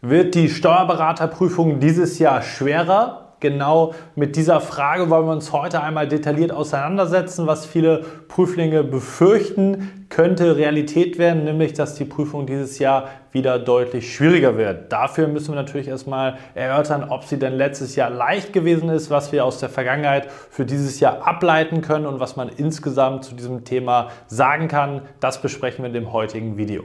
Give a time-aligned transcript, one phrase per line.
[0.00, 3.34] Wird die Steuerberaterprüfung dieses Jahr schwerer?
[3.40, 10.06] Genau mit dieser Frage wollen wir uns heute einmal detailliert auseinandersetzen, was viele Prüflinge befürchten,
[10.08, 14.92] könnte Realität werden, nämlich dass die Prüfung dieses Jahr wieder deutlich schwieriger wird.
[14.92, 19.32] Dafür müssen wir natürlich erstmal erörtern, ob sie denn letztes Jahr leicht gewesen ist, was
[19.32, 23.64] wir aus der Vergangenheit für dieses Jahr ableiten können und was man insgesamt zu diesem
[23.64, 25.02] Thema sagen kann.
[25.18, 26.84] Das besprechen wir in dem heutigen Video.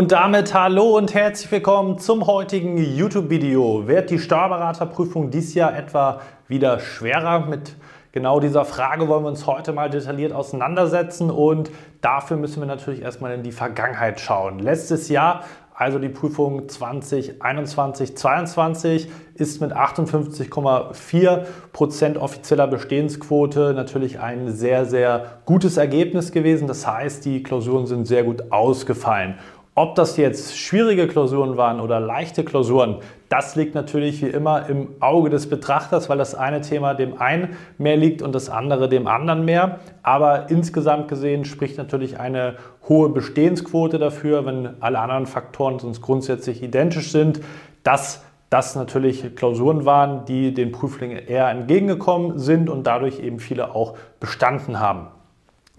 [0.00, 3.86] Und damit hallo und herzlich willkommen zum heutigen YouTube-Video.
[3.86, 7.40] Wird die Steuerberaterprüfung dieses Jahr etwa wieder schwerer?
[7.40, 7.76] Mit
[8.10, 13.02] genau dieser Frage wollen wir uns heute mal detailliert auseinandersetzen und dafür müssen wir natürlich
[13.02, 14.58] erstmal in die Vergangenheit schauen.
[14.58, 15.42] Letztes Jahr
[15.80, 25.78] also die Prüfung 2021-22 ist mit 58,4 Prozent offizieller Bestehensquote natürlich ein sehr, sehr gutes
[25.78, 26.68] Ergebnis gewesen.
[26.68, 29.38] Das heißt, die Klausuren sind sehr gut ausgefallen.
[29.76, 32.96] Ob das jetzt schwierige Klausuren waren oder leichte Klausuren,
[33.28, 37.56] das liegt natürlich wie immer im Auge des Betrachters, weil das eine Thema dem einen
[37.78, 39.78] mehr liegt und das andere dem anderen mehr.
[40.02, 42.56] Aber insgesamt gesehen spricht natürlich eine
[42.88, 47.40] hohe Bestehensquote dafür, wenn alle anderen Faktoren sonst grundsätzlich identisch sind,
[47.84, 53.76] dass das natürlich Klausuren waren, die den Prüflingen eher entgegengekommen sind und dadurch eben viele
[53.76, 55.06] auch bestanden haben.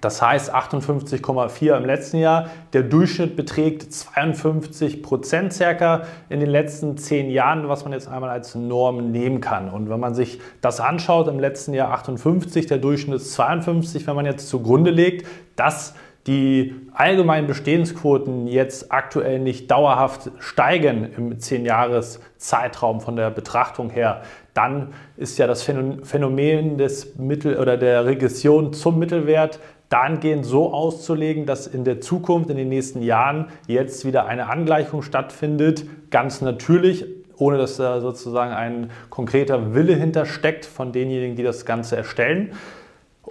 [0.00, 2.50] Das heißt 58,4 im letzten Jahr.
[2.72, 8.30] Der Durchschnitt beträgt 52 Prozent circa in den letzten zehn Jahren, was man jetzt einmal
[8.30, 9.70] als Norm nehmen kann.
[9.70, 14.16] Und wenn man sich das anschaut, im letzten Jahr 58, der Durchschnitt ist 52, wenn
[14.16, 15.94] man jetzt zugrunde legt, dass
[16.26, 24.22] die allgemeinen Bestehensquoten jetzt aktuell nicht dauerhaft steigen im 10-Jahres-Zeitraum von der Betrachtung her,
[24.54, 31.46] dann ist ja das Phänomen des Mittel- oder der Regression zum Mittelwert dahingehend so auszulegen,
[31.46, 37.04] dass in der Zukunft, in den nächsten Jahren jetzt wieder eine Angleichung stattfindet, ganz natürlich,
[37.36, 42.52] ohne dass da sozusagen ein konkreter Wille hintersteckt von denjenigen, die das Ganze erstellen.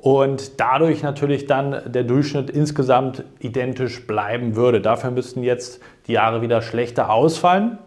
[0.06, 4.80] Und dadurch natürlich dann der Durchschnitt insgesamt identisch bleiben würde.
[4.80, 7.80] Dafür müssten jetzt die Jahre wieder schlechter ausfallen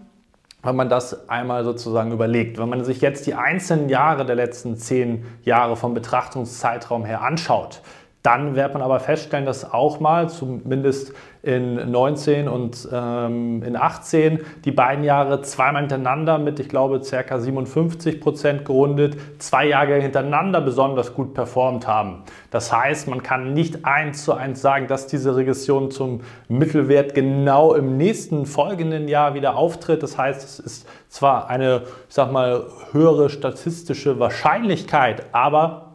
[0.62, 2.58] wenn man das einmal sozusagen überlegt.
[2.58, 7.80] Wenn man sich jetzt die einzelnen Jahre der letzten zehn Jahre vom Betrachtungszeitraum her anschaut,
[8.28, 14.40] dann wird man aber feststellen, dass auch mal, zumindest in 19 und ähm, in 18,
[14.66, 17.38] die beiden Jahre zweimal hintereinander mit, ich glaube, ca.
[17.38, 22.24] 57 Prozent gerundet, zwei Jahre hintereinander besonders gut performt haben.
[22.50, 27.72] Das heißt, man kann nicht eins zu eins sagen, dass diese Regression zum Mittelwert genau
[27.72, 30.02] im nächsten folgenden Jahr wieder auftritt.
[30.02, 35.94] Das heißt, es ist zwar eine, ich sag mal, höhere statistische Wahrscheinlichkeit, aber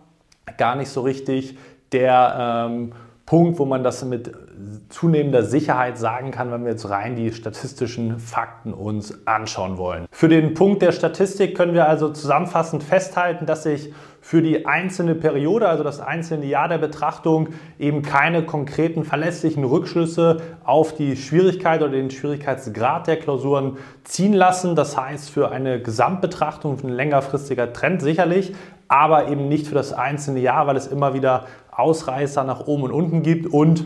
[0.58, 1.58] gar nicht so richtig
[1.94, 2.94] der ähm,
[3.26, 4.32] Punkt, wo man das mit
[4.90, 10.06] zunehmender Sicherheit sagen kann, wenn wir jetzt rein die statistischen Fakten uns anschauen wollen.
[10.12, 15.16] Für den Punkt der Statistik können wir also zusammenfassend festhalten, dass sich für die einzelne
[15.16, 17.50] Periode, also das einzelne Jahr der Betrachtung,
[17.80, 24.76] eben keine konkreten verlässlichen Rückschlüsse auf die Schwierigkeit oder den Schwierigkeitsgrad der Klausuren ziehen lassen.
[24.76, 28.54] Das heißt, für eine Gesamtbetrachtung, ein längerfristiger Trend sicherlich,
[28.88, 31.46] aber eben nicht für das einzelne Jahr, weil es immer wieder
[31.80, 33.86] Ausreißer nach oben und unten gibt und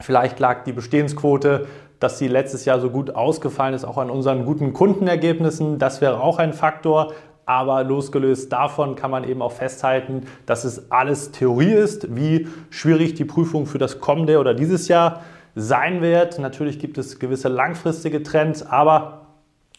[0.00, 1.66] vielleicht lag die Bestehensquote,
[2.00, 5.78] dass sie letztes Jahr so gut ausgefallen ist, auch an unseren guten Kundenergebnissen.
[5.78, 7.12] Das wäre auch ein Faktor.
[7.48, 13.14] Aber losgelöst davon kann man eben auch festhalten, dass es alles Theorie ist, wie schwierig
[13.14, 15.22] die Prüfung für das kommende oder dieses Jahr
[15.54, 16.40] sein wird.
[16.40, 19.28] Natürlich gibt es gewisse langfristige Trends, aber,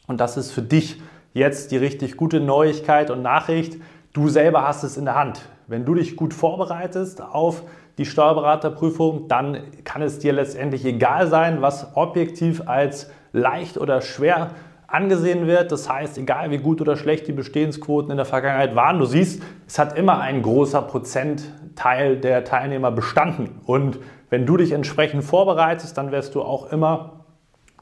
[0.07, 1.01] und das ist für dich
[1.33, 3.77] jetzt die richtig gute Neuigkeit und Nachricht,
[4.17, 5.41] du selber hast es in der Hand.
[5.67, 7.61] Wenn du dich gut vorbereitest auf
[7.97, 14.51] die Steuerberaterprüfung, dann kann es dir letztendlich egal sein, was objektiv als leicht oder schwer
[14.87, 15.71] angesehen wird.
[15.71, 19.43] Das heißt, egal wie gut oder schlecht die Bestehensquoten in der Vergangenheit waren, du siehst,
[19.67, 23.59] es hat immer ein großer Prozentteil der Teilnehmer bestanden.
[23.65, 23.99] Und
[24.29, 27.16] wenn du dich entsprechend vorbereitest, dann wirst du auch immer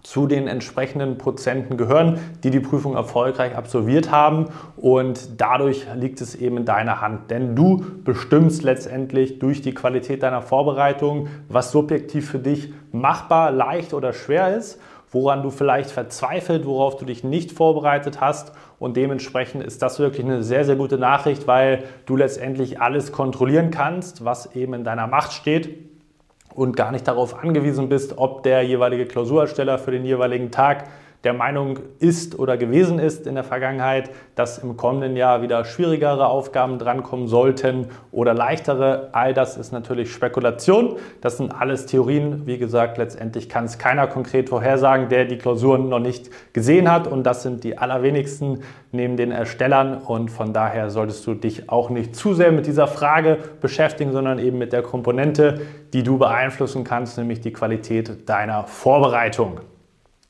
[0.06, 4.48] zu den entsprechenden Prozenten gehören, die die Prüfung erfolgreich absolviert haben.
[4.78, 7.32] Und dadurch liegt es eben in deiner Hand.
[7.32, 13.94] Denn du bestimmst letztendlich durch die Qualität deiner Vorbereitung, was subjektiv für dich machbar, leicht
[13.94, 14.80] oder schwer ist,
[15.10, 18.52] woran du vielleicht verzweifelt, worauf du dich nicht vorbereitet hast.
[18.78, 23.72] Und dementsprechend ist das wirklich eine sehr, sehr gute Nachricht, weil du letztendlich alles kontrollieren
[23.72, 25.95] kannst, was eben in deiner Macht steht
[26.56, 30.86] und gar nicht darauf angewiesen bist, ob der jeweilige Klausurersteller für den jeweiligen Tag
[31.26, 36.28] der Meinung ist oder gewesen ist in der Vergangenheit, dass im kommenden Jahr wieder schwierigere
[36.28, 39.10] Aufgaben drankommen sollten oder leichtere.
[39.12, 40.98] All das ist natürlich Spekulation.
[41.22, 42.46] Das sind alles Theorien.
[42.46, 47.08] Wie gesagt, letztendlich kann es keiner konkret vorhersagen, der die Klausuren noch nicht gesehen hat.
[47.08, 48.62] Und das sind die allerwenigsten
[48.92, 49.98] neben den Erstellern.
[49.98, 54.38] Und von daher solltest du dich auch nicht zu sehr mit dieser Frage beschäftigen, sondern
[54.38, 55.62] eben mit der Komponente,
[55.92, 59.62] die du beeinflussen kannst, nämlich die Qualität deiner Vorbereitung.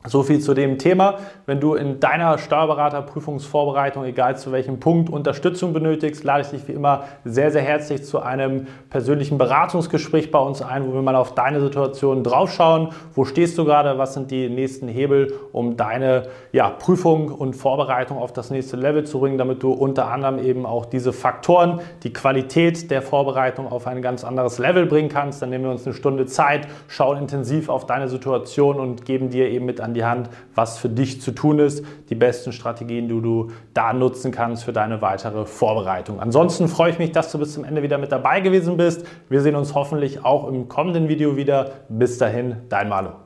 [0.07, 1.15] So viel zu dem Thema.
[1.47, 6.73] Wenn du in deiner Steuerberaterprüfungsvorbereitung, egal zu welchem Punkt, Unterstützung benötigst, lade ich dich wie
[6.73, 11.33] immer sehr, sehr herzlich zu einem persönlichen Beratungsgespräch bei uns ein, wo wir mal auf
[11.33, 12.89] deine Situation draufschauen.
[13.13, 13.97] Wo stehst du gerade?
[13.97, 19.05] Was sind die nächsten Hebel, um deine ja, Prüfung und Vorbereitung auf das nächste Level
[19.05, 23.87] zu bringen, damit du unter anderem eben auch diese Faktoren, die Qualität der Vorbereitung auf
[23.87, 25.41] ein ganz anderes Level bringen kannst.
[25.41, 29.49] Dann nehmen wir uns eine Stunde Zeit, schauen intensiv auf deine Situation und geben dir
[29.49, 33.19] eben mit an die Hand, was für dich zu tun ist, die besten Strategien, die
[33.19, 36.19] du da nutzen kannst für deine weitere Vorbereitung.
[36.19, 39.05] Ansonsten freue ich mich, dass du bis zum Ende wieder mit dabei gewesen bist.
[39.29, 41.71] Wir sehen uns hoffentlich auch im kommenden Video wieder.
[41.89, 43.24] Bis dahin, dein Malo.